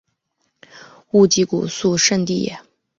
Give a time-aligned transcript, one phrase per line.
[1.11, 2.59] 勿吉古肃慎地也。